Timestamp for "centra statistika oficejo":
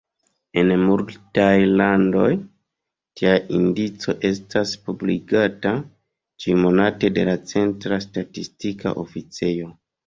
7.57-9.75